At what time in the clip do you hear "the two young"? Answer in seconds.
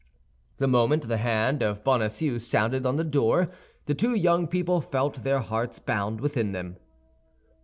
3.85-4.47